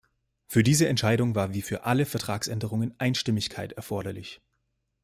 [0.47, 4.41] Für diese Entscheidung war wie für alle Vertragsänderungen Einstimmigkeit erforderlich.